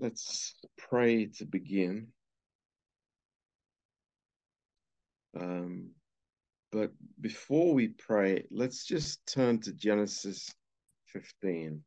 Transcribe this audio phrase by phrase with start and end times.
[0.00, 2.06] Let's pray to begin.
[5.38, 5.90] Um,
[6.72, 10.54] but before we pray, let's just turn to Genesis
[11.08, 11.84] 15.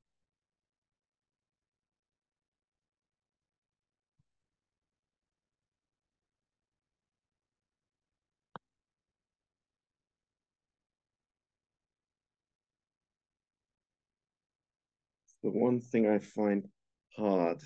[15.41, 16.69] The one thing I find
[17.17, 17.57] hard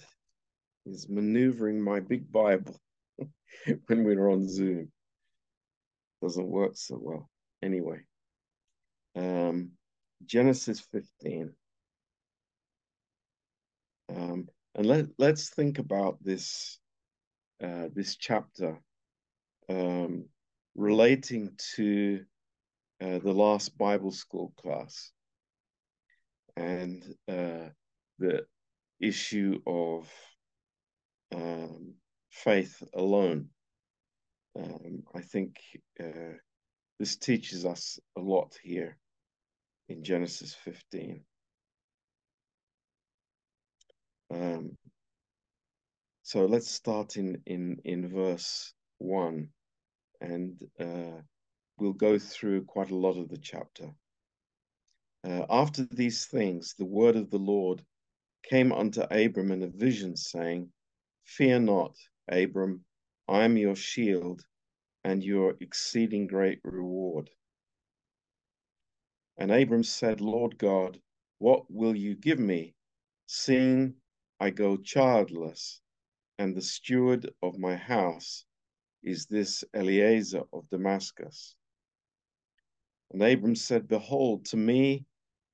[0.87, 2.79] is maneuvering my big Bible
[3.87, 4.91] when we're on Zoom.
[6.21, 7.29] Doesn't work so well.
[7.61, 8.01] Anyway,
[9.15, 9.71] um,
[10.25, 11.53] Genesis 15.
[14.15, 16.79] Um, and let, let's think about this,
[17.63, 18.79] uh, this chapter
[19.69, 20.25] um,
[20.75, 22.23] relating to
[23.01, 25.11] uh, the last Bible school class
[26.55, 27.69] and uh,
[28.17, 28.45] the
[28.99, 30.09] issue of
[31.33, 31.93] um,
[32.31, 33.49] faith alone.
[34.57, 35.57] Um, I think
[35.99, 36.37] uh,
[36.99, 38.97] this teaches us a lot here
[39.89, 41.23] in Genesis 15.
[44.33, 44.77] Um,
[46.23, 49.49] so let's start in in in verse one,
[50.19, 51.21] and uh,
[51.79, 53.91] we'll go through quite a lot of the chapter.
[55.25, 57.81] Uh, after these things, the word of the Lord
[58.49, 60.69] came unto Abram in a vision, saying,
[61.27, 61.97] Fear not,
[62.29, 62.85] Abram,
[63.27, 64.47] I am your shield
[65.03, 67.29] and your exceeding great reward.
[69.37, 71.01] And Abram said, Lord God,
[71.37, 72.75] what will you give me,
[73.25, 73.95] seeing
[74.39, 75.81] I go childless,
[76.39, 78.45] and the steward of my house
[79.03, 81.55] is this Eliezer of Damascus?
[83.11, 85.05] And Abram said, Behold, to me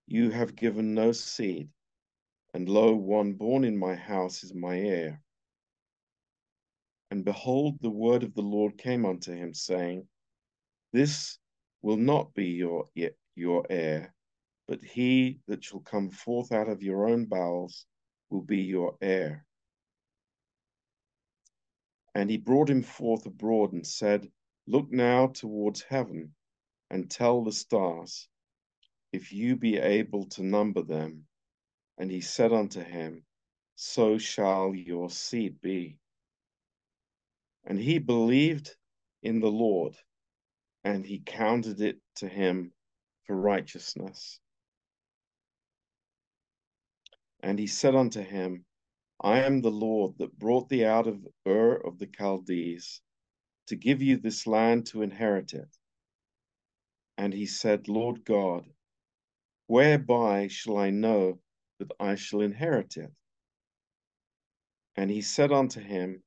[0.06, 1.70] you have given no seed,
[2.54, 5.24] and lo, one born in my house is my heir.
[7.14, 10.08] And behold, the word of the Lord came unto him, saying,
[10.94, 11.38] This
[11.84, 12.90] will not be your,
[13.36, 14.16] your heir,
[14.68, 17.86] but he that shall come forth out of your own bowels
[18.32, 19.46] will be your heir.
[22.16, 24.32] And he brought him forth abroad and said,
[24.66, 26.34] Look now towards heaven
[26.90, 28.28] and tell the stars,
[29.12, 31.28] if you be able to number them.
[31.96, 33.24] And he said unto him,
[33.76, 36.00] So shall your seed be.
[37.66, 38.76] And he believed
[39.22, 39.96] in the Lord,
[40.84, 42.74] and he counted it to him
[43.26, 44.40] for righteousness.
[47.42, 48.66] And he said unto him,
[49.22, 53.02] I am the Lord that brought thee out of Ur of the Chaldees
[53.68, 55.70] to give you this land to inherit it.
[57.18, 58.66] And he said, Lord God,
[59.68, 61.40] whereby shall I know
[61.80, 63.12] that I shall inherit it?
[64.96, 66.24] And he said unto him,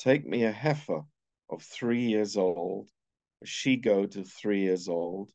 [0.00, 1.04] Take me a heifer
[1.50, 2.88] of three years old,
[3.42, 5.30] a she goat of three years old,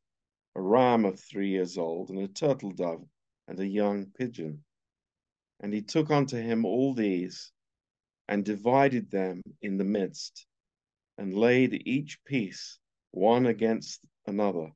[0.56, 3.08] a ram of three years old, and a turtle dove,
[3.48, 4.64] and a young pigeon.
[5.60, 7.52] And he took unto him all these,
[8.28, 10.48] and divided them in the midst,
[11.20, 12.80] and laid each piece
[13.12, 14.72] one against another,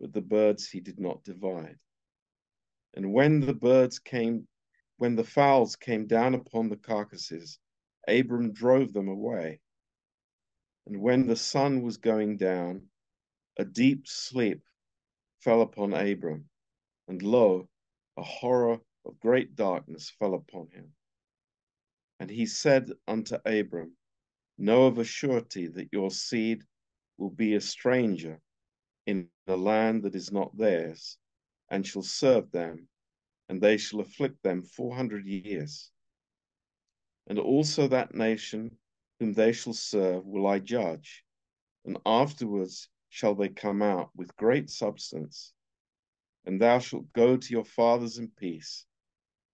[0.00, 1.78] but the birds he did not divide.
[2.94, 4.48] And when the birds came,
[4.96, 7.60] when the fowls came down upon the carcasses,
[8.08, 9.60] Abram drove them away.
[10.86, 12.88] And when the sun was going down,
[13.58, 14.62] a deep sleep
[15.40, 16.48] fell upon Abram,
[17.08, 17.68] and lo,
[18.16, 20.92] a horror of great darkness fell upon him.
[22.18, 23.96] And he said unto Abram,
[24.58, 26.62] Know of a surety that your seed
[27.16, 28.40] will be a stranger
[29.06, 31.16] in a land that is not theirs,
[31.70, 32.88] and shall serve them,
[33.48, 35.90] and they shall afflict them four hundred years.
[37.30, 38.76] And also that nation
[39.20, 41.24] whom they shall serve will I judge,
[41.84, 45.52] and afterwards shall they come out with great substance.
[46.44, 48.84] And thou shalt go to your fathers in peace.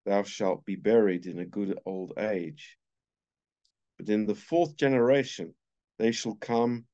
[0.06, 2.78] Thou shalt be buried in a good old age.
[3.98, 5.52] But in the fourth generation
[5.98, 6.86] they shall come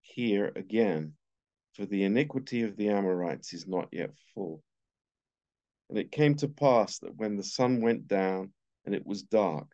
[0.00, 1.18] here again,
[1.74, 4.62] for the iniquity of the Amorites is not yet full.
[5.90, 8.54] And it came to pass that when the sun went down
[8.86, 9.66] and it was dark,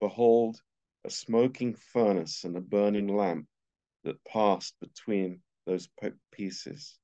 [0.00, 0.60] behold,
[1.04, 3.46] a smoking furnace and a burning lamp
[4.04, 5.88] that passed between those
[6.32, 6.98] pieces.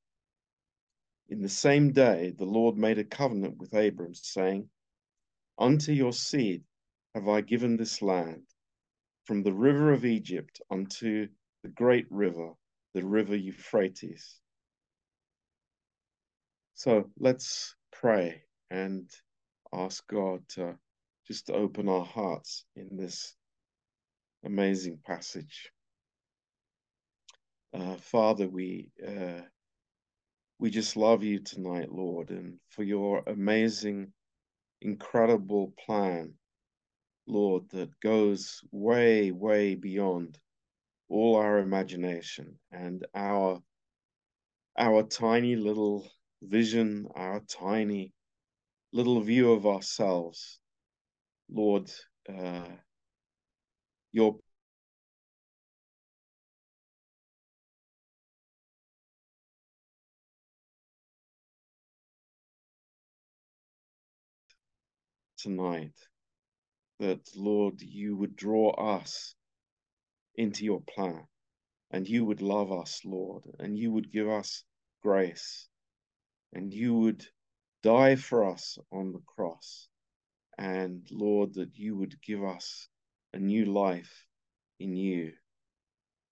[1.29, 4.69] In the same day, the Lord made a covenant with Abram, saying,
[5.59, 6.65] Unto your seed
[7.15, 8.43] have I given this land,
[9.25, 11.29] from the river of Egypt unto
[11.63, 12.53] the great river,
[12.95, 14.41] the river Euphrates.
[16.75, 19.11] So let's pray and
[19.73, 20.79] ask God to
[21.27, 23.35] just to open our hearts in this
[24.45, 25.71] amazing passage.
[27.75, 29.43] Uh, Father, we uh,
[30.59, 34.13] we just love you tonight, Lord, and for your amazing,
[34.81, 36.33] incredible plan,
[37.27, 40.39] Lord, that goes way, way beyond
[41.09, 43.61] all our imagination and our
[44.79, 46.09] our tiny little
[46.43, 48.13] vision, our tiny
[48.93, 50.59] little view of ourselves.
[51.51, 51.91] Lord,
[52.29, 52.67] uh,
[54.13, 54.39] your
[65.39, 65.93] tonight
[66.99, 69.35] that, Lord, you would draw us
[70.35, 71.27] into your plan
[71.91, 74.65] and you would love us, Lord, and you would give us
[75.03, 75.69] grace
[76.53, 77.25] and you would
[77.83, 79.89] die for us on the cross.
[80.59, 82.89] And Lord, that you would give us
[83.35, 84.27] a new life
[84.81, 85.33] in you.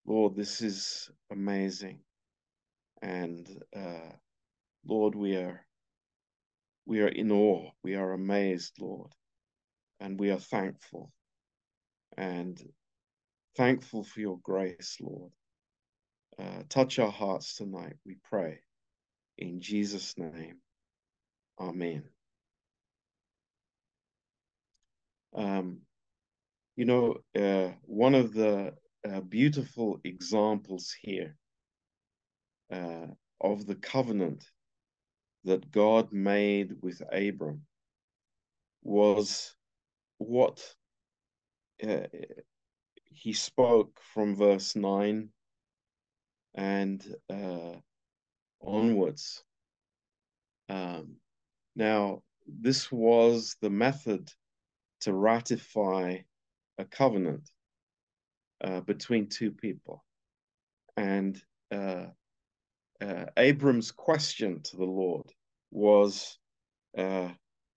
[0.07, 2.01] Lord, this is amazing.
[3.03, 4.13] And uh,
[4.87, 5.67] Lord, we are
[6.87, 7.71] we are in awe.
[7.83, 9.13] We are amazed, Lord.
[10.01, 11.13] And we are thankful.
[12.17, 12.61] And
[13.57, 15.33] thankful for your grace, Lord.
[16.39, 18.61] Uh, touch our hearts tonight, we pray.
[19.39, 20.59] In Jesus' name,
[21.61, 22.05] Amen.
[25.35, 25.81] Um,
[26.77, 28.75] you know, uh, one of the
[29.09, 31.37] uh, beautiful examples here
[32.73, 33.07] uh,
[33.41, 34.45] of the covenant
[35.45, 37.63] that God made with Abram
[38.83, 39.55] was
[40.19, 40.61] what
[41.87, 42.07] uh,
[43.05, 45.29] he spoke from verse 9
[46.55, 47.75] and uh,
[48.61, 49.45] onwards.
[50.69, 51.17] Um,
[51.77, 54.31] now, this was the method
[55.05, 56.19] to ratify
[56.79, 57.49] a covenant
[58.63, 60.05] uh, between two people.
[60.97, 61.41] And
[61.71, 62.07] uh,
[63.01, 65.27] uh, Abram's question to the Lord
[65.71, 66.39] was,
[66.97, 67.29] uh,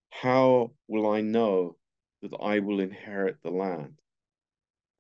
[0.10, 1.78] How will I know
[2.22, 4.00] that I will inherit the land?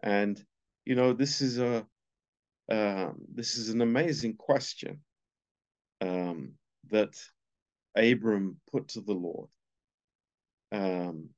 [0.03, 0.41] And
[0.85, 1.85] you know, this is a
[2.69, 4.99] um, this is an amazing question
[6.01, 6.53] um,
[6.89, 7.15] that
[7.95, 9.49] Abram put to the Lord.
[10.71, 11.29] Um,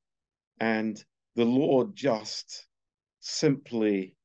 [0.59, 1.03] and
[1.35, 2.67] the Lord just
[3.19, 4.15] simply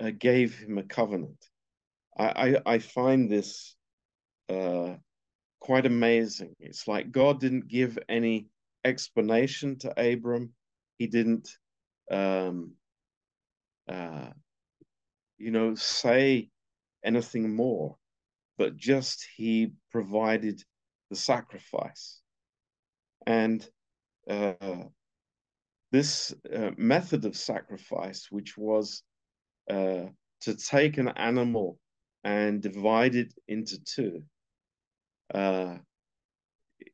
[0.00, 1.44] uh, gave him a covenant.
[2.16, 3.76] I, I, I find this
[4.48, 4.94] uh,
[5.60, 6.54] quite amazing.
[6.60, 8.48] It's like God didn't give any
[8.84, 10.52] explanation to Abram.
[10.98, 11.48] He didn't,
[12.10, 12.72] um,
[13.88, 14.30] uh,
[15.38, 16.50] you know, say
[17.04, 17.96] anything more,
[18.58, 20.62] but just he provided
[21.10, 22.20] the sacrifice.
[23.26, 23.66] And
[24.28, 24.54] uh,
[25.92, 29.02] this uh, method of sacrifice, which was
[29.68, 30.06] uh,
[30.42, 31.78] to take an animal
[32.24, 34.22] and divide it into two,
[35.34, 35.76] uh,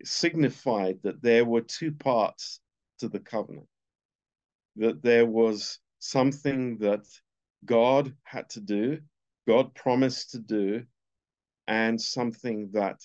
[0.04, 2.60] signified that there were two parts
[2.98, 3.68] to the covenant.
[4.76, 7.06] That there was something that
[7.64, 9.00] God had to do,
[9.48, 10.84] God promised to do,
[11.66, 13.00] and something that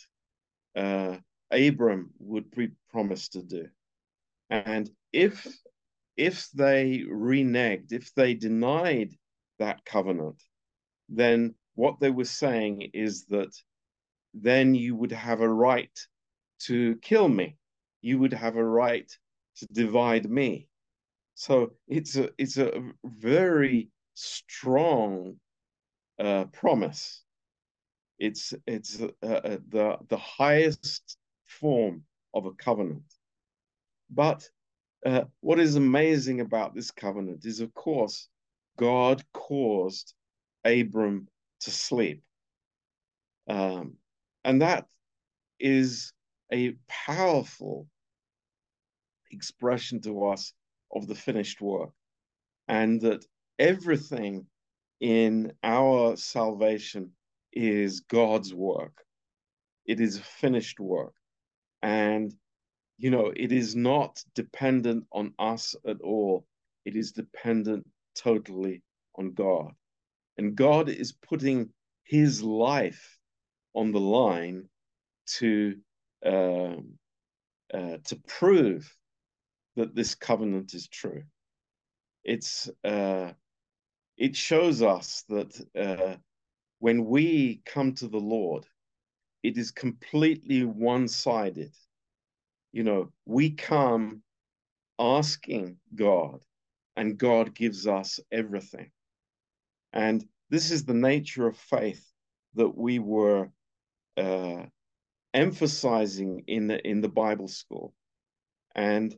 [0.75, 1.17] uh,
[1.51, 3.67] Abram would be promised to do.
[4.49, 5.47] And if
[6.17, 9.13] if they reneged, if they denied
[9.59, 10.41] that covenant,
[11.09, 13.53] then what they were saying is that
[14.33, 15.97] then you would have a right
[16.59, 17.57] to kill me.
[18.01, 19.09] You would have a right
[19.57, 20.67] to divide me.
[21.35, 25.39] So it's a it's a very strong
[26.19, 27.23] uh, promise.
[28.19, 33.03] It's it's uh, uh, the the highest form of a covenant.
[34.09, 34.47] But
[35.05, 38.27] uh, what is amazing about this covenant is, of course,
[38.77, 40.13] God caused
[40.63, 41.27] Abram
[41.61, 42.23] to sleep.
[43.49, 43.97] Um,
[44.43, 44.85] and that
[45.59, 46.13] is
[46.51, 47.87] a powerful
[49.31, 50.53] expression to us
[50.91, 51.91] of the finished work.
[52.67, 53.25] And that
[53.57, 54.45] everything
[54.99, 57.11] in our salvation
[57.51, 59.03] is God's work.
[59.85, 61.13] It is finished work.
[61.81, 62.33] And
[63.01, 66.45] you know, it is not dependent on us at all.
[66.85, 68.83] It is dependent totally
[69.15, 69.71] on God.
[70.37, 71.69] And God is putting
[72.03, 73.17] his life
[73.73, 74.69] on the line
[75.37, 75.77] to
[76.23, 76.93] um,
[77.73, 78.95] uh, to prove
[79.77, 81.23] that this covenant is true.
[82.23, 83.31] It's uh,
[84.15, 86.17] it shows us that uh,
[86.77, 88.67] when we come to the Lord,
[89.41, 91.73] it is completely one-sided
[92.71, 94.21] you know, we come
[94.99, 96.39] asking God,
[96.95, 98.91] and God gives us everything.
[99.93, 102.05] And this is the nature of faith
[102.55, 103.49] that we were
[104.17, 104.63] uh,
[105.33, 107.93] emphasizing in the, in the Bible school.
[108.75, 109.15] And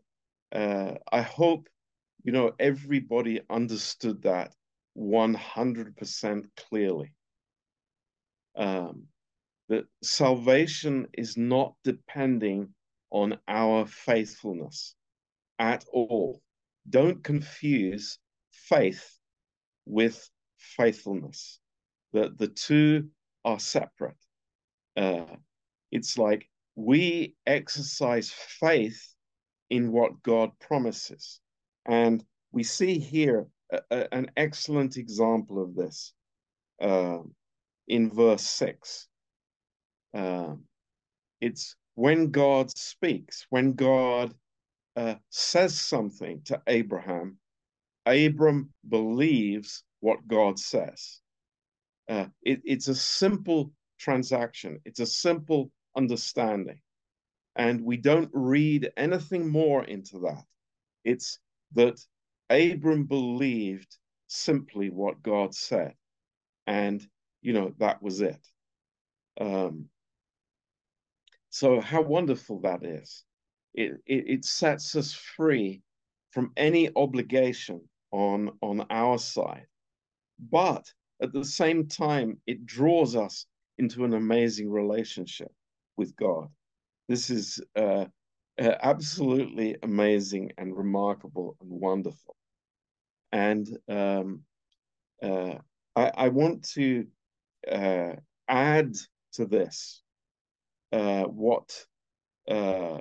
[0.53, 1.67] uh, I hope,
[2.23, 4.53] you know, everybody understood that
[4.97, 7.13] 100% clearly.
[8.55, 9.07] Um,
[9.69, 12.69] that salvation is not depending
[13.13, 14.95] on our faithfulness
[15.59, 16.41] at all.
[16.89, 18.19] Don't confuse
[18.51, 19.17] faith
[19.85, 21.59] with faithfulness.
[22.11, 23.09] That the two
[23.45, 24.17] are separate.
[24.97, 25.37] Uh,
[25.91, 29.13] it's like we exercise faith
[29.69, 31.39] in what God promises.
[31.85, 36.13] And we see here a, a, an excellent example of this
[36.81, 37.19] uh,
[37.87, 39.07] in verse 6.
[40.13, 40.55] Uh,
[41.41, 44.33] it's when God speaks, when God
[44.95, 47.37] uh, says something to Abraham,
[48.05, 51.19] Abram believes what God says.
[52.09, 56.79] Uh, it, it's a simple transaction, it's a simple understanding.
[57.55, 60.43] And we don't read anything more into that.
[61.03, 61.39] It's
[61.73, 61.99] that
[62.49, 63.97] Abram believed
[64.27, 65.93] simply what God said.
[66.67, 67.05] And,
[67.41, 68.39] you know, that was it.
[69.39, 69.89] Um,
[71.53, 73.23] so, how wonderful that is.
[73.75, 75.83] It, it, it sets us free
[76.31, 77.81] from any obligation
[78.11, 79.67] on, on our side.
[80.39, 80.91] But
[81.21, 83.45] at the same time, it draws us
[83.77, 85.51] into an amazing relationship
[85.95, 86.47] with God.
[87.07, 88.05] This is uh,
[88.59, 92.35] uh, absolutely amazing and remarkable and wonderful.
[93.31, 94.41] And um,
[95.21, 95.57] uh,
[95.95, 97.05] I, I, want to
[97.71, 98.13] uh,
[98.47, 98.95] add
[99.33, 100.02] to this
[100.93, 101.85] uh, what
[102.47, 102.99] uh,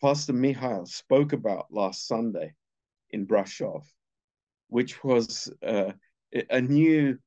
[0.00, 2.54] Pastor Mihail spoke about last Sunday
[3.10, 3.82] in Brashov,
[4.68, 5.92] which was uh,
[6.48, 7.18] a new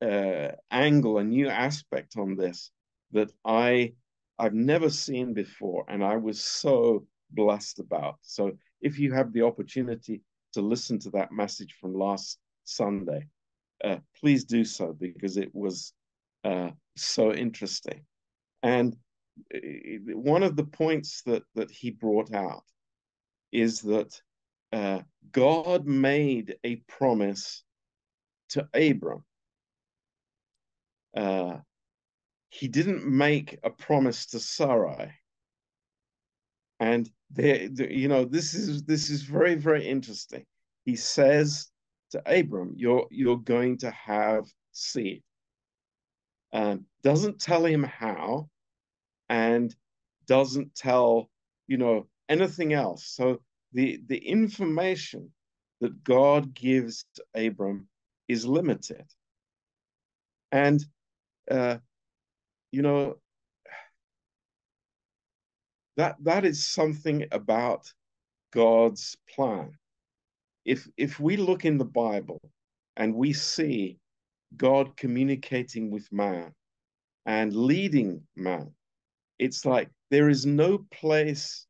[0.00, 2.70] uh, angle, a new aspect on this
[3.12, 3.92] that I
[4.38, 8.16] I've never seen before, and I was so blessed about.
[8.22, 10.22] So if you have the opportunity
[10.52, 13.28] to listen to that message from last Sunday,
[13.84, 15.92] uh, please do so because it was
[16.44, 18.04] uh, so interesting.
[18.66, 18.96] And
[19.54, 19.58] uh,
[20.14, 22.64] one of the points that that he brought out
[23.52, 24.20] is that
[24.72, 27.62] uh, God made a promise
[28.48, 29.24] to Abram.
[31.16, 31.58] Uh,
[32.50, 35.12] he didn't make a promise to Sarai.
[36.80, 40.44] And there, you know, this is this is very very interesting.
[40.84, 41.70] He says
[42.10, 45.22] to Abram, "You're you're going to have seed."
[46.52, 48.48] Um, doesn't tell him how,
[49.28, 49.74] and
[50.26, 51.30] doesn't tell
[51.66, 53.06] you know anything else.
[53.06, 53.40] So
[53.72, 55.32] the the information
[55.80, 57.88] that God gives to Abram
[58.28, 59.04] is limited.
[60.52, 60.84] And,
[61.50, 61.78] uh,
[62.72, 63.18] you know,
[65.96, 67.92] that that is something about
[68.52, 69.72] God's plan.
[70.64, 72.40] If if we look in the Bible
[72.96, 73.98] and we see
[74.56, 76.52] God communicating with man
[77.26, 78.74] and leading man,
[79.38, 81.66] it's like there is no place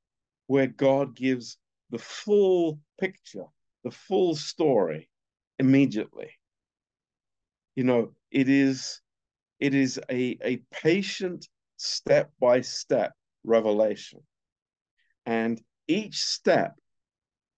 [0.47, 1.59] where God gives
[1.91, 3.47] the full picture,
[3.85, 5.09] the full story
[5.59, 6.31] immediately.
[7.75, 9.01] You know it is
[9.61, 11.47] it is a a patient
[11.77, 13.13] step by step
[13.45, 14.21] revelation.
[15.25, 16.75] And each step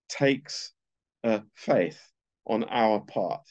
[0.09, 0.73] takes
[1.23, 2.01] a faith
[2.47, 3.47] on our part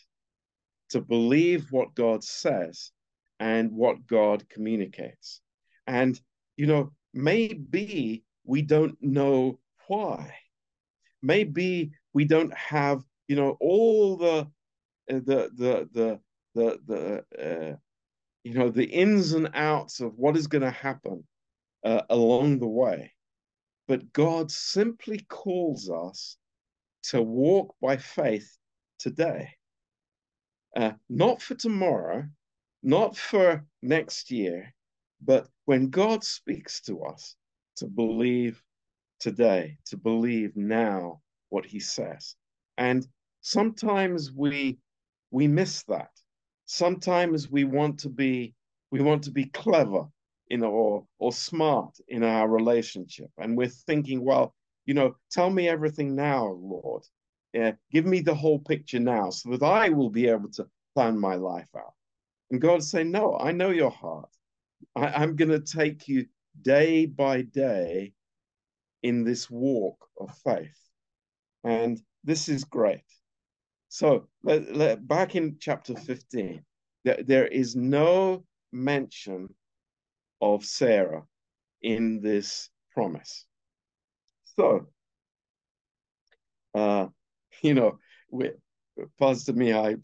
[0.90, 2.92] to believe what god says
[3.40, 5.42] and what god communicates.
[5.86, 6.20] And
[6.58, 10.34] you know maybe we don't know why.
[11.22, 14.48] Maybe we don't have you know all the
[15.08, 16.20] the the the
[16.56, 17.76] the the uh,
[18.44, 21.24] you know the ins and outs of what is going to happen
[21.86, 23.14] uh, along the way.
[23.88, 26.38] But god simply calls us
[27.04, 28.58] to walk by faith
[29.00, 29.52] today.
[30.76, 32.28] Uh, not for tomorrow
[32.84, 34.74] not for next year
[35.22, 37.36] but when god speaks to us
[37.76, 38.62] to believe
[39.20, 42.36] today to believe now what he says
[42.78, 43.08] and
[43.42, 44.78] sometimes we
[45.32, 46.12] we miss that.
[46.66, 48.54] Sometimes we want to be
[48.92, 50.06] we want to be clever
[50.50, 53.30] know or or smart in our relationship.
[53.38, 54.54] And we're thinking well
[54.86, 57.04] you know tell me everything now lord.
[57.54, 61.18] Yeah, give me the whole picture now so that i will be able to plan
[61.20, 61.94] my life out.
[62.52, 64.30] And god say no i know your heart
[64.96, 66.28] I, i'm going to take you
[66.62, 68.14] day by day
[69.04, 70.78] in this walk of faith
[71.66, 73.04] And this is great.
[73.90, 76.64] So let, let, back in chapter 15,
[77.06, 79.50] there, there is no mention
[80.42, 81.24] of Sarah
[81.84, 83.46] in this promise.
[84.58, 84.88] So,
[86.76, 87.08] uh,
[87.64, 88.00] you know,
[88.32, 88.52] we,
[89.20, 90.02] Pastor Mihai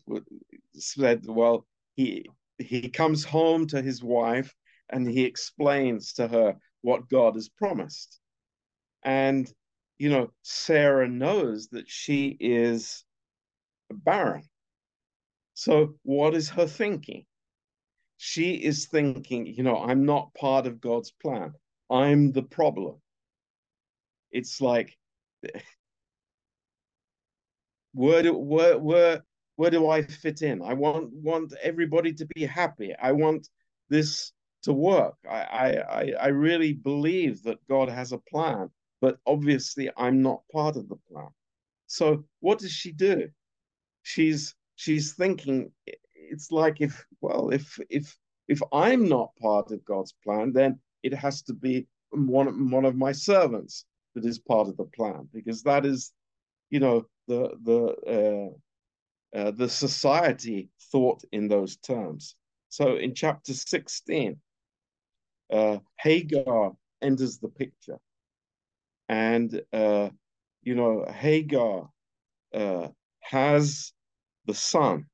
[0.76, 4.56] said, well, he he comes home to his wife
[4.90, 8.20] and he explains to her what God has promised.
[9.04, 9.52] And,
[9.98, 13.04] you know, Sarah knows that she is
[13.92, 14.44] barren.
[15.54, 17.26] So, what is her thinking?
[18.18, 21.54] She is thinking, you know, I'm not part of God's plan.
[21.90, 23.02] I'm the problem.
[24.32, 24.98] It's like,
[27.94, 29.24] where do where where
[29.56, 30.62] where do I fit in?
[30.62, 32.96] I want want everybody to be happy.
[33.00, 33.48] I want
[33.90, 34.32] this
[34.64, 35.16] to work.
[35.30, 38.70] I I I really believe that God has a plan,
[39.02, 41.30] but obviously I'm not part of the plan.
[41.88, 43.30] So what does she do?
[44.04, 45.72] She's she's thinking
[46.16, 48.18] it's like if well if if
[48.48, 52.96] if I'm not part of God's plan, then it has to be one one of
[52.96, 56.12] my servants that is part of the plan because that is
[56.70, 58.54] you know the the
[59.36, 62.36] uh, uh, the society thought in those terms.
[62.70, 64.40] So in chapter 16,
[65.52, 67.98] uh, Hagar enters the picture.
[69.10, 70.10] And, uh,
[70.62, 71.90] you know, Hagar
[72.54, 72.88] uh,
[73.22, 73.94] has
[74.46, 75.06] the son.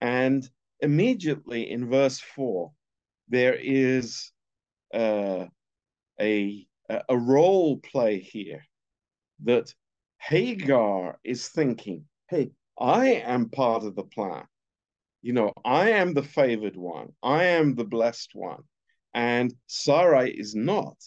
[0.00, 0.48] And
[0.80, 2.70] immediately in verse 4,
[3.28, 4.30] there is
[4.94, 5.46] uh,
[6.20, 6.66] a,
[7.08, 8.64] a role play here
[9.44, 9.74] that
[10.18, 14.44] Hagar is thinking, hey, I am part of the plan.
[15.22, 17.12] You know, I am the favored one.
[17.22, 18.62] I am the blessed one.
[19.16, 20.98] And Sarai is not.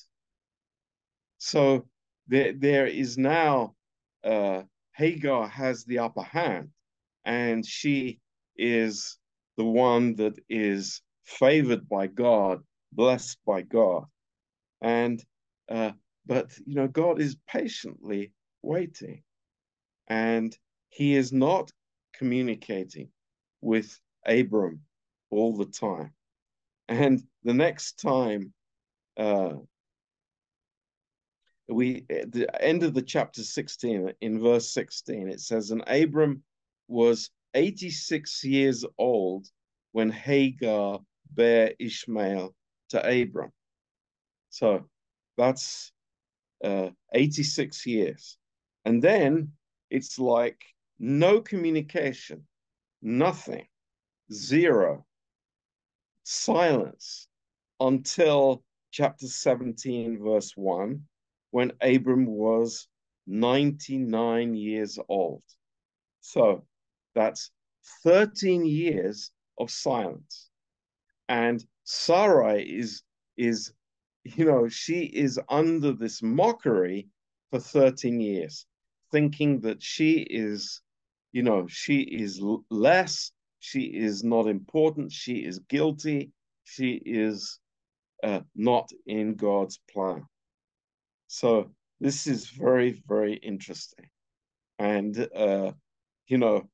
[1.37, 1.87] So
[2.27, 3.75] there, there is now,
[4.23, 4.63] uh,
[4.95, 6.69] Hagar has the upper hand,
[7.23, 8.19] and she
[8.57, 9.19] is
[9.57, 14.05] the one that is favored by God, blessed by God.
[14.81, 15.23] And,
[15.69, 15.91] uh,
[16.25, 19.21] but, you know, God is patiently waiting.
[20.07, 20.57] And
[20.89, 21.71] he is not
[22.13, 23.10] communicating
[23.62, 24.81] with Abram
[25.29, 26.13] all the time.
[26.88, 28.54] And the next time
[29.17, 29.54] uh,
[31.67, 36.43] we at the end of the chapter 16 in verse 16 it says and abram
[36.88, 39.47] was 86 years old
[39.91, 40.99] when hagar
[41.32, 42.56] bare ishmael
[42.89, 43.52] to abram.
[44.49, 44.86] So
[45.38, 45.91] that's
[46.63, 48.38] uh, 86 years.
[48.86, 49.54] And then
[49.89, 50.62] it's like
[50.99, 52.47] no communication,
[53.02, 53.67] nothing,
[54.32, 55.06] zero,
[56.23, 57.28] silence
[57.79, 61.01] until chapter 17, verse 1,
[61.51, 62.87] when Abram was
[63.27, 65.43] 99 years old.
[66.21, 66.65] So
[67.15, 67.51] that's
[68.03, 70.49] 13 years of silence.
[71.27, 73.03] And Sarai is,
[73.37, 73.73] is,
[74.23, 77.07] you know, she is under this mockery
[77.51, 78.65] for 13 years,
[79.11, 80.81] thinking that she is
[81.31, 86.31] you know, she is less, she is not important, she is guilty,
[86.63, 87.59] she is
[88.23, 90.25] uh, not in God's plan.
[91.27, 94.10] So this is very, very interesting.
[94.77, 95.71] And, uh,
[96.27, 96.69] you know,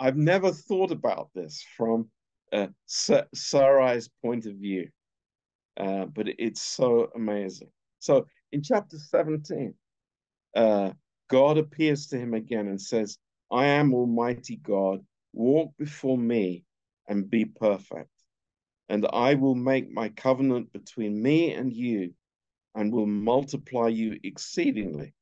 [0.00, 2.10] I've never thought about this from
[2.52, 4.88] uh, Sarai's point of view,
[5.78, 7.70] uh, but it's so amazing.
[8.00, 9.74] So in chapter 17,
[10.56, 10.90] uh,
[11.28, 13.18] God appears to him again and says,
[13.50, 16.64] I am Almighty God, walk before me
[17.08, 18.08] and be perfect.
[18.92, 22.12] And I will make my covenant between me and you
[22.74, 25.14] and will multiply you exceedingly.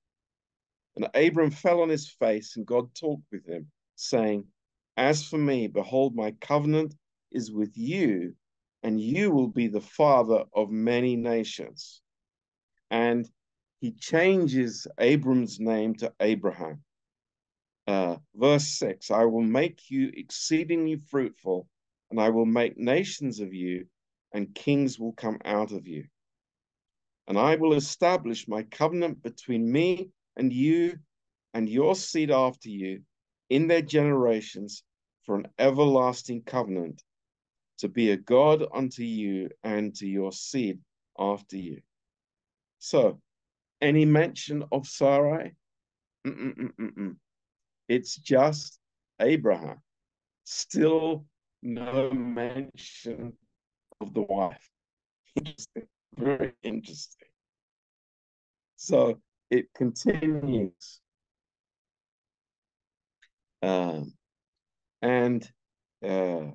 [0.97, 4.49] And Abram fell on his face, and God talked with him, saying,
[4.97, 6.97] As for me, behold, my covenant
[7.31, 8.35] is with you,
[8.83, 12.03] and you will be the father of many nations.
[12.91, 13.31] And
[13.81, 16.83] he changes Abram's name to Abraham.
[17.87, 21.69] Uh, verse 6 I will make you exceedingly fruitful,
[22.11, 23.87] and I will make nations of you,
[24.33, 26.05] and kings will come out of you.
[27.29, 30.99] And I will establish my covenant between me and you
[31.55, 33.03] and your seed after you
[33.49, 34.83] in their generations
[35.25, 37.03] for an everlasting covenant
[37.79, 40.81] to be a God unto you and to your seed
[41.19, 41.81] after you.
[42.79, 43.21] So,
[43.81, 45.55] any mention of Sarai?
[46.27, 47.17] Mm-mm-mm-mm.
[47.89, 48.79] It's just
[49.21, 49.81] Abraham.
[50.45, 51.25] Still
[51.63, 53.33] no mention
[54.01, 54.71] of the wife.
[55.37, 55.87] Interesting.
[56.17, 57.29] Very interesting.
[58.77, 59.21] So
[59.51, 61.01] it continues.
[63.63, 64.15] Um,
[65.03, 65.49] and
[66.05, 66.47] uh,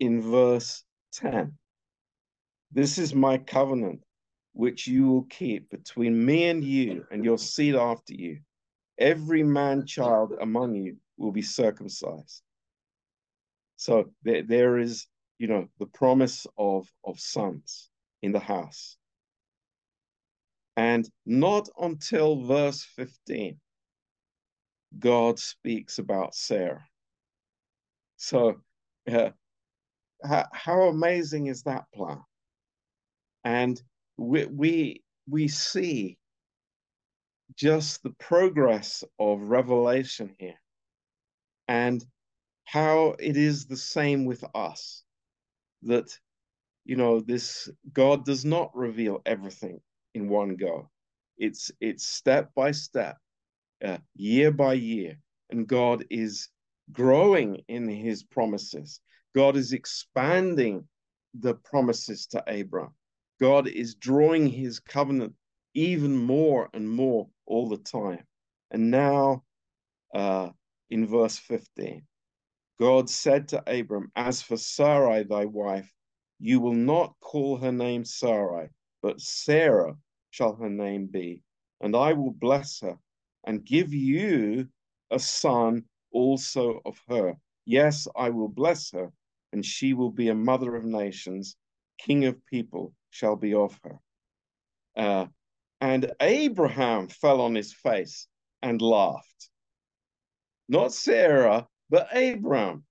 [0.00, 1.56] in verse 10,
[2.72, 4.02] this is my covenant
[4.52, 8.40] which you will keep between me and you and your seed after you.
[8.98, 12.42] Every man child among you will be circumcised.
[13.80, 15.06] So there, there is,
[15.38, 17.88] you know, the promise of, of sons
[18.20, 18.98] in the house.
[20.76, 23.58] And not until verse 15,
[24.98, 26.84] God speaks about Sarah.
[28.18, 28.60] So,
[29.10, 29.30] uh,
[30.22, 32.20] how, how amazing is that plan?
[33.44, 33.80] And
[34.18, 36.18] we, we, we see
[37.54, 40.60] just the progress of revelation here
[41.66, 42.04] and
[42.70, 45.02] how it is the same with us
[45.82, 46.16] that
[46.84, 49.80] you know this god does not reveal everything
[50.14, 50.88] in one go.
[51.36, 53.16] It's it's step by step
[53.84, 55.18] uh, year by year
[55.50, 56.48] and god is
[56.92, 59.00] growing in his promises.
[59.34, 60.86] God is expanding
[61.34, 62.94] the promises to abraham.
[63.40, 65.34] God is drawing his covenant
[65.74, 68.24] even more and more all the time.
[68.70, 69.42] And now
[70.14, 70.50] uh,
[70.88, 72.06] in verse 15
[72.80, 75.92] god said to abram as for sarai thy wife
[76.42, 78.70] you will not call her name Sarai,
[79.02, 79.94] but Sarah
[80.30, 81.42] shall her name be.
[81.82, 82.98] And I will bless her
[83.44, 84.68] and give you
[85.10, 87.34] a son also of her.
[87.66, 89.12] Yes, I will bless her,
[89.52, 91.56] and she will be a mother of nations.
[91.98, 93.98] King of people shall be of her.
[94.96, 95.26] Uh,
[95.82, 98.26] and Abraham fell on his face
[98.62, 99.50] and laughed.
[100.68, 102.84] Not Sarah, but Abram,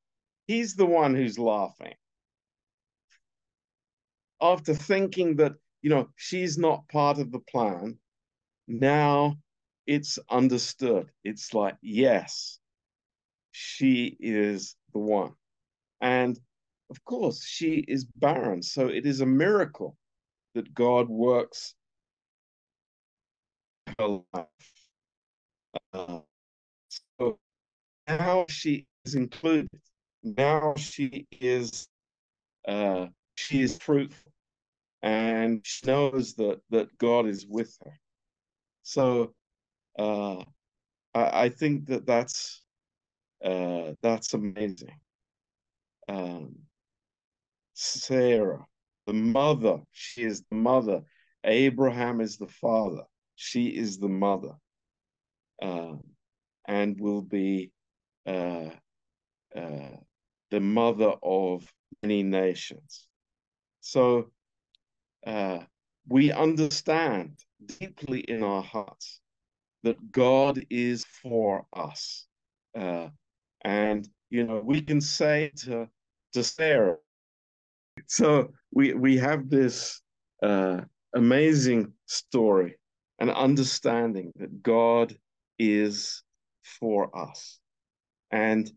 [0.47, 1.93] He's the one who's laughing
[4.41, 7.97] after thinking that, you know, she's not part of the plan,
[8.67, 9.37] now
[9.85, 11.09] it's understood.
[11.23, 12.59] It's like, yes,
[13.51, 15.33] she is the one.
[16.01, 16.39] And
[16.89, 18.63] of course, she is barren.
[18.63, 19.97] So it is a miracle
[20.55, 21.75] that God works
[23.99, 24.47] her life.
[25.93, 26.19] Uh,
[27.19, 27.39] so
[28.07, 29.69] now she is included.
[30.23, 31.87] Now she is
[32.67, 34.31] uh, she is fruitful
[35.01, 37.97] and she knows that that God is with her.
[38.83, 39.33] So
[39.97, 40.43] uh,
[41.13, 42.63] I, I think that that's
[43.43, 44.99] uh, that's amazing.
[46.09, 46.55] Um,
[47.73, 48.65] Sarah,
[49.05, 51.01] the mother, she is the mother.
[51.45, 53.03] Abraham is the father.
[53.35, 54.51] She is the mother,
[55.61, 56.01] um,
[56.67, 57.71] and will be
[58.25, 58.69] uh,
[59.55, 59.97] uh,
[60.51, 61.71] the mother of
[62.03, 63.07] many nations.
[63.81, 64.31] So
[65.25, 65.59] uh,
[66.07, 67.39] we understand
[67.79, 69.21] deeply in our hearts
[69.83, 72.25] that God is for us.
[72.77, 73.09] Uh,
[73.61, 75.87] and, you know, we can say to,
[76.33, 76.97] to Sarah,
[78.07, 80.01] so we, we have this
[80.41, 80.81] uh,
[81.13, 82.75] amazing story
[83.19, 85.17] and understanding that God
[85.57, 86.23] is
[86.63, 87.59] for us
[88.31, 88.71] and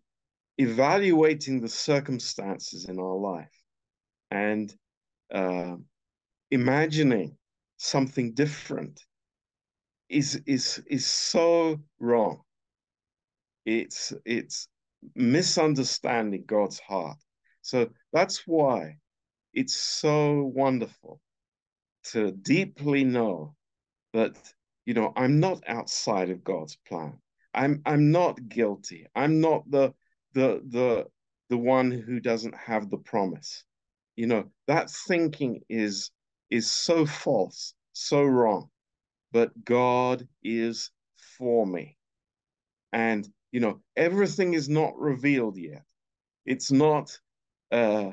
[0.63, 3.63] evaluating the circumstances in our life
[4.31, 4.75] and
[5.33, 5.77] uh,
[6.51, 7.37] imagining
[7.77, 9.05] something different
[10.09, 12.43] is is is so wrong.
[13.65, 14.69] It's it's
[15.15, 17.19] misunderstanding God's heart.
[17.63, 18.99] So that's why
[19.55, 21.21] it's so wonderful
[22.05, 23.55] to deeply know
[24.13, 24.37] that
[24.85, 27.19] you know I'm not outside of God's plan.
[27.55, 29.07] I'm I'm not guilty.
[29.15, 29.95] I'm not the
[30.35, 31.07] the the
[31.49, 33.65] the one who doesn't have the promise.
[34.17, 36.11] You know, that thinking is
[36.51, 38.69] is so false, so wrong.
[39.33, 40.91] But God is
[41.39, 41.97] for me.
[42.93, 45.83] And, you know, everything is not revealed yet.
[46.45, 47.19] It's not,
[47.71, 48.13] uh,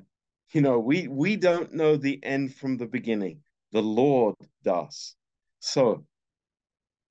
[0.54, 3.42] you know, we, we don't know the end from the beginning.
[3.72, 5.16] The Lord does.
[5.60, 6.06] So,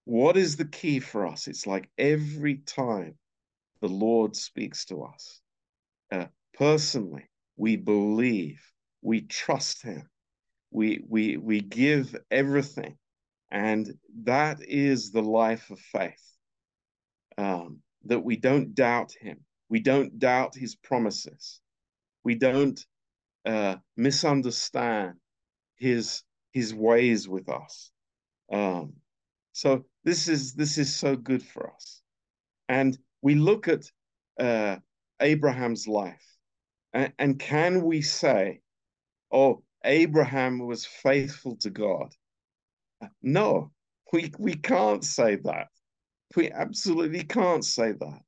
[0.04, 1.46] what is the key for us?
[1.46, 3.18] It's like every time
[3.80, 5.40] the Lord speaks to us,
[6.12, 8.60] uh, personally, we believe,
[9.02, 10.08] we trust Him,
[10.70, 12.96] we we we give everything.
[13.50, 16.22] And that is the life of faith
[17.38, 19.38] um, that we don't doubt him.
[19.70, 21.60] We don't doubt his promises.
[22.24, 22.78] We don't
[23.46, 25.14] uh, misunderstand
[25.76, 27.90] his his ways with us.
[28.52, 28.94] Um,
[29.52, 32.02] so this is this is so good for us.
[32.68, 33.84] And we look at
[34.40, 34.76] uh,
[35.20, 36.36] abraham's life
[36.92, 38.60] and, and can we say
[39.30, 42.14] oh Abraham was faithful to God.
[43.22, 43.70] No,
[44.12, 45.68] We, we can't say that.
[46.34, 48.20] We absolutely can't say that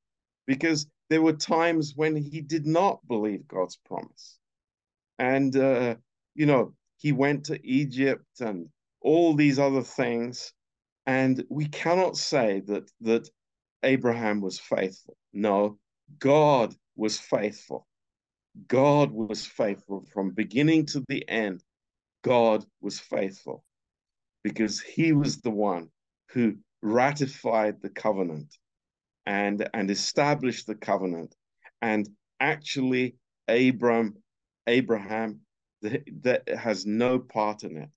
[0.46, 4.38] because there were times when he did not believe God's promise.
[5.18, 5.96] And, uh,
[6.34, 8.68] you know, he went to Egypt and
[9.00, 10.52] all these other things.
[11.06, 13.28] And we cannot say that, that
[13.82, 15.16] Abraham was faithful.
[15.32, 15.78] No,
[16.18, 17.86] God was faithful.
[18.66, 21.62] God was faithful from beginning to the end.
[22.22, 23.64] God was faithful
[24.42, 25.88] because he was the one
[26.32, 28.54] who ratified the covenant
[29.26, 31.34] and, and established the covenant.
[31.80, 32.08] And
[32.40, 33.16] actually,
[33.48, 34.16] Abram,
[34.66, 35.40] Abraham,
[35.82, 37.88] that, that has no part in it.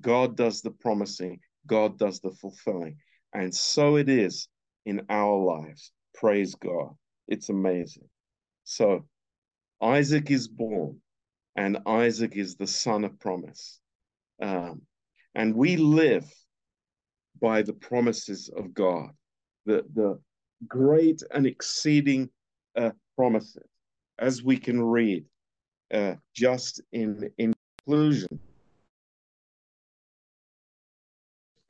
[0.00, 2.98] God does the promising, God does the fulfilling.
[3.32, 4.48] And so it is
[4.86, 5.92] in our lives.
[6.14, 6.94] Praise God.
[7.28, 8.08] It's amazing.
[8.64, 9.04] So
[9.82, 11.00] Isaac is born,
[11.56, 13.80] and Isaac is the son of promise.
[14.40, 14.82] Um,
[15.34, 16.30] and we live
[17.40, 19.10] by the promises of God,
[19.66, 20.18] the, the
[20.68, 22.30] great and exceeding
[22.76, 23.68] uh, promises,
[24.18, 25.24] as we can read
[25.92, 28.40] uh, just in, in conclusion.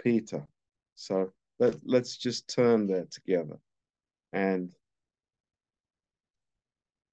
[0.03, 0.47] Peter.
[0.97, 3.59] So let, let's just turn there together.
[4.33, 4.73] And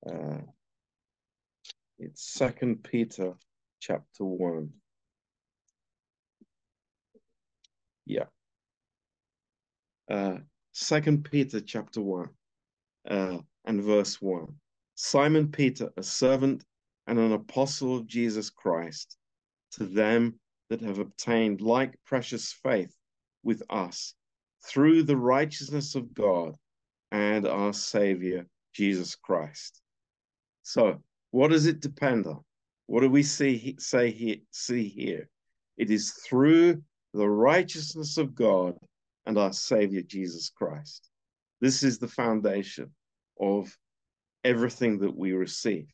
[0.07, 0.39] uh,
[1.99, 3.33] it's Second Peter
[3.79, 4.69] chapter 1.
[8.05, 8.25] Yeah.
[10.09, 10.37] Uh,
[10.73, 12.29] Second Peter chapter 1
[13.09, 14.47] uh, and verse 1.
[14.95, 16.63] Simon Peter, a servant
[17.07, 19.17] and an apostle of Jesus Christ,
[19.73, 22.95] to them that have obtained like precious faith
[23.43, 24.15] with us
[24.65, 26.55] through the righteousness of God
[27.11, 29.81] and our Savior, Jesus Christ.
[30.63, 32.43] So, what does it depend on?
[32.87, 35.29] What do we see say here, see here?
[35.77, 38.77] It is through the righteousness of God
[39.25, 41.09] and our Savior Jesus Christ.
[41.59, 42.91] This is the foundation
[43.39, 43.75] of
[44.43, 45.87] everything that we receive.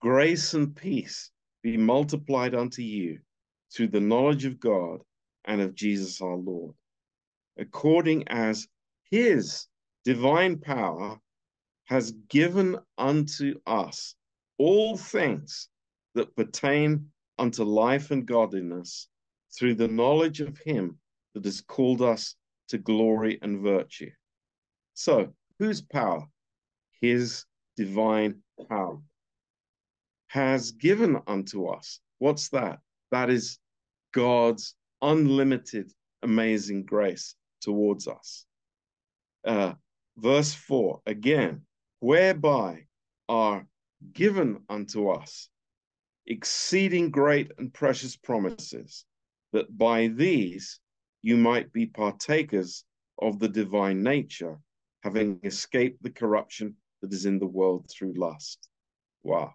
[0.00, 1.30] Grace and peace
[1.62, 3.18] be multiplied unto you
[3.72, 5.00] through the knowledge of God
[5.44, 6.74] and of Jesus our Lord,
[7.58, 8.68] according as
[9.10, 9.66] his
[10.04, 11.18] divine power
[11.84, 14.14] has given unto us
[14.58, 15.68] all things
[16.14, 19.08] that pertain unto life and godliness
[19.56, 20.98] through the knowledge of him
[21.34, 22.34] that has called us
[22.68, 24.10] to glory and virtue.
[24.94, 26.26] So, whose power?
[27.00, 27.44] His
[27.76, 28.98] divine power
[30.26, 32.00] has given unto us.
[32.18, 32.80] What's that?
[33.12, 33.58] That is
[34.12, 35.92] God's unlimited,
[36.22, 38.44] amazing grace towards us.
[39.44, 39.74] Uh,
[40.16, 41.62] verse 4 again,
[42.00, 42.86] whereby
[43.28, 43.66] are
[44.12, 45.48] given unto us
[46.26, 49.04] exceeding great and precious promises,
[49.52, 50.78] that by these
[51.22, 52.84] you might be partakers
[53.20, 54.58] of the divine nature,
[55.02, 58.68] having escaped the corruption that is in the world through lust.
[59.22, 59.54] Wow.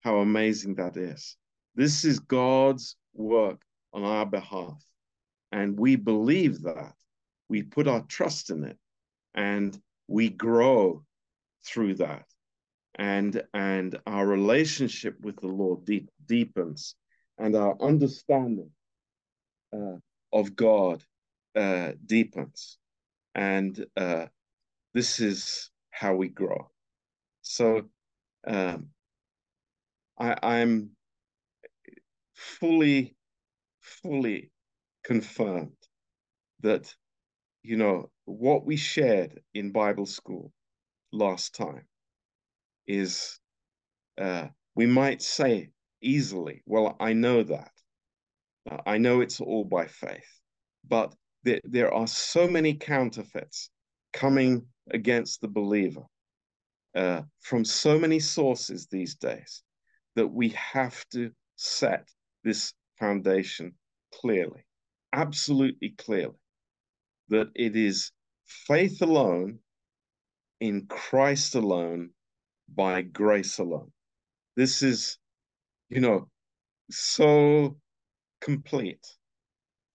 [0.00, 1.36] How amazing that is.
[1.74, 3.60] This is God's work
[3.92, 4.82] on our behalf.
[5.52, 6.94] And we believe that.
[7.48, 8.76] We put our trust in it
[9.34, 9.78] and
[10.08, 11.04] we grow
[11.64, 12.24] through that.
[12.98, 16.96] And, and our relationship with the Lord deep, deepens
[17.38, 18.70] and our understanding
[19.72, 19.96] uh,
[20.32, 21.02] of God
[21.54, 22.78] uh, deepens.
[23.34, 24.26] And uh,
[24.94, 26.70] this is how we grow.
[27.42, 27.82] So
[28.46, 28.88] um,
[30.18, 30.90] I, I'm
[32.34, 33.14] fully,
[33.80, 34.50] fully
[35.06, 35.76] confirmed
[36.60, 36.92] that,
[37.62, 40.52] you know, what we shared in Bible school
[41.12, 41.86] last time
[42.88, 43.38] is,
[44.18, 45.70] uh, we might say
[46.02, 47.70] easily, well, I know that.
[48.68, 50.40] Uh, I know it's all by faith,
[50.88, 51.14] but
[51.44, 53.70] there, there are so many counterfeits
[54.12, 56.02] coming against the believer
[56.96, 59.62] uh, from so many sources these days
[60.16, 62.08] that we have to set
[62.42, 63.74] this foundation
[64.12, 64.65] clearly,
[65.16, 66.34] absolutely clearly,
[67.30, 68.12] that it is
[68.44, 69.58] faith alone,
[70.60, 72.10] in Christ alone,
[72.74, 73.90] by grace alone.
[74.56, 75.18] This is,
[75.88, 76.28] you know,
[76.90, 77.76] so
[78.40, 79.06] complete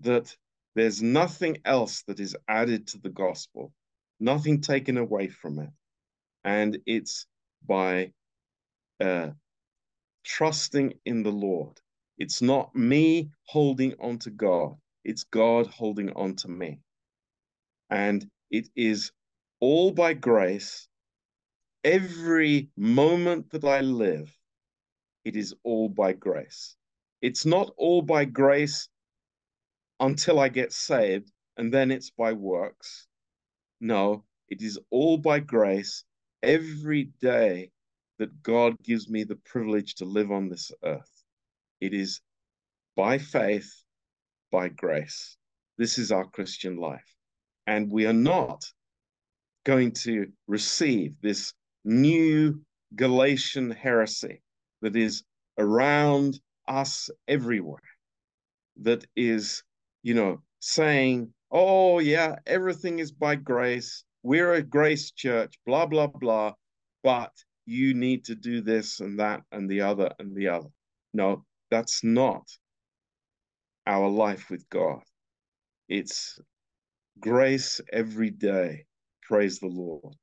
[0.02, 0.36] that
[0.76, 3.74] there's nothing else that is added to the gospel,
[4.20, 5.70] nothing taken away from it.
[6.44, 7.28] And it's
[7.68, 8.14] by
[9.00, 9.30] uh,
[10.24, 11.80] trusting in the Lord.
[12.18, 16.80] It's not me holding on to God, it's God holding on to me.
[17.90, 19.12] And it is
[19.60, 20.88] all by grace.
[21.84, 24.32] Every moment that I live,
[25.26, 26.76] it is all by grace.
[27.22, 28.90] It's not all by grace
[30.00, 33.08] until I get saved and then it's by works.
[33.80, 36.04] No, it is all by grace
[36.44, 37.72] every day
[38.20, 41.24] that God gives me the privilege to live on this earth.
[41.80, 42.22] It is
[42.96, 43.72] by faith,
[44.52, 45.38] by grace.
[45.78, 47.16] This is our Christian life.
[47.68, 48.64] And we are not
[49.66, 51.54] going to receive this
[51.86, 52.62] new
[52.96, 54.42] Galatian heresy
[54.82, 55.24] that is
[55.58, 57.80] around us everywhere,
[58.82, 59.64] that is,
[60.04, 64.04] you know, saying, oh, yeah, everything is by grace.
[64.24, 66.54] We're a grace church, blah, blah, blah.
[67.04, 67.32] But
[67.66, 70.70] you need to do this and that and the other and the other.
[71.14, 72.44] No, that's not
[73.88, 75.02] our life with God.
[75.90, 76.40] It's
[77.20, 78.86] grace every day.
[79.24, 80.16] Praise the Lord.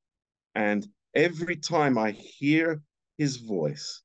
[0.54, 2.82] And every time I hear
[3.18, 4.02] his voice,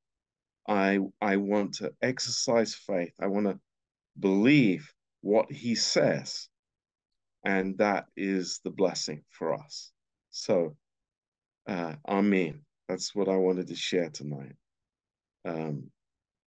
[0.67, 3.13] I I want to exercise faith.
[3.21, 3.59] I want to
[4.19, 6.49] believe what he says.
[7.45, 9.91] And that is the blessing for us.
[10.31, 10.75] So,
[11.67, 12.61] uh, Amen.
[12.89, 14.55] That's what I wanted to share tonight.
[15.45, 15.91] Um,